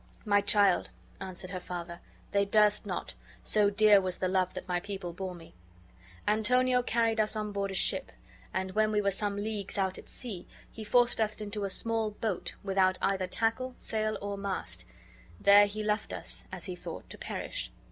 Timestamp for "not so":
2.87-3.69